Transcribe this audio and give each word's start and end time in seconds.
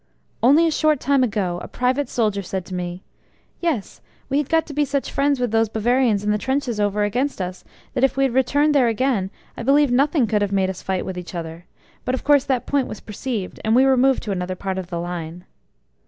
Only 0.41 0.65
a 0.65 0.71
short 0.71 0.99
time 0.99 1.23
ago 1.23 1.59
a 1.61 1.67
private 1.67 2.09
soldier 2.09 2.41
said 2.41 2.65
to 2.65 2.73
me: 2.73 3.03
"Yes, 3.59 4.01
we 4.29 4.39
had 4.39 4.49
got 4.49 4.65
to 4.65 4.73
be 4.73 4.83
such 4.83 5.11
friends 5.11 5.39
with 5.39 5.51
those 5.51 5.69
Bavarians 5.69 6.23
in 6.23 6.31
the 6.31 6.39
trenches 6.39 6.79
over 6.79 7.03
against 7.03 7.39
us 7.39 7.63
that 7.93 8.03
if 8.03 8.17
we 8.17 8.23
had 8.23 8.33
returned 8.33 8.73
there 8.73 8.87
again 8.87 9.29
I 9.55 9.61
believe 9.61 9.91
nothing 9.91 10.25
could 10.25 10.41
have 10.41 10.51
made 10.51 10.71
us 10.71 10.81
fight 10.81 11.05
with 11.05 11.19
each 11.19 11.35
other; 11.35 11.65
but 12.03 12.15
of 12.15 12.23
course 12.23 12.45
that 12.45 12.65
point 12.65 12.87
was 12.87 12.99
perceived 12.99 13.59
and 13.63 13.75
we 13.75 13.85
were 13.85 13.95
moved 13.95 14.23
to 14.23 14.31
another 14.31 14.55
part 14.55 14.79
of 14.79 14.87
the 14.87 14.99
Line." 14.99 15.45